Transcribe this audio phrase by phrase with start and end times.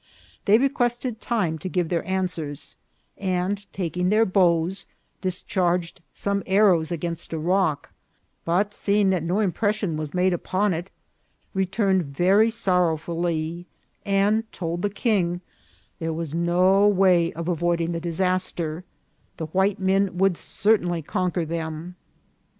[0.45, 2.75] They requested time to give their answers;
[3.19, 4.87] and, taking their bows,
[5.21, 7.91] dis charged some arrows against a rock;
[8.43, 10.89] but, seeing that no impression was made upon it,
[11.53, 13.67] returned very sorrow fully,
[14.03, 15.41] and told the king
[15.99, 18.83] there was no way of avoiding the disaster;
[19.37, 21.95] the white men would certainly conquer them.